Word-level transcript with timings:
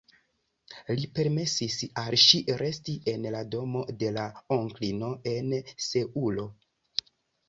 Li 0.99 1.03
permesis 1.17 1.75
al 2.03 2.15
ŝi 2.21 2.39
resti 2.61 2.95
en 3.13 3.27
la 3.35 3.41
domo 3.55 3.83
de 4.05 4.09
la 4.15 4.23
onklino 4.57 5.11
en 5.33 5.53
Seulo. 5.89 6.47